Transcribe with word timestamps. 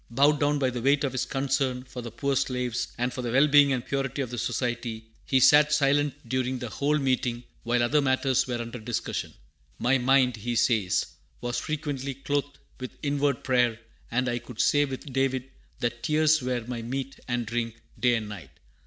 Bowed 0.09 0.39
down 0.39 0.57
by 0.57 0.71
the 0.71 0.81
weight 0.81 1.03
of 1.03 1.11
his 1.11 1.25
concern 1.27 1.83
for 1.83 2.01
the 2.01 2.09
poor 2.09 2.35
slaves 2.35 2.87
and 2.97 3.13
for 3.13 3.21
the 3.21 3.31
well 3.31 3.45
being 3.47 3.71
and 3.71 3.85
purity 3.85 4.23
of 4.23 4.31
the 4.31 4.37
Society, 4.39 5.05
he 5.27 5.39
sat 5.39 5.71
silent 5.71 6.27
during 6.27 6.57
the 6.57 6.69
whole 6.71 6.97
meeting, 6.97 7.43
while 7.61 7.83
other 7.83 8.01
matters 8.01 8.47
were 8.47 8.57
under 8.59 8.79
discussion. 8.79 9.31
"My 9.77 9.99
mind," 9.99 10.37
he 10.37 10.55
says, 10.55 11.05
"was 11.39 11.59
frequently 11.59 12.15
clothed 12.15 12.57
with 12.79 12.97
inward 13.03 13.43
prayer; 13.43 13.77
and 14.09 14.27
I 14.27 14.39
could 14.39 14.59
say 14.59 14.85
with 14.85 15.13
David 15.13 15.51
that 15.81 16.01
'tears 16.01 16.41
were 16.41 16.63
my 16.65 16.81
meat 16.81 17.19
and 17.27 17.45
drink, 17.45 17.79
day 17.99 18.15
and 18.15 18.27
night.' 18.27 18.49